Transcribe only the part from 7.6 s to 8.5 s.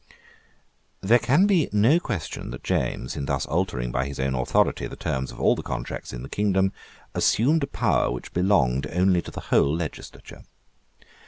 a power which